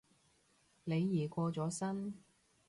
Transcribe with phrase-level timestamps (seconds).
[0.83, 2.15] 李怡過咗身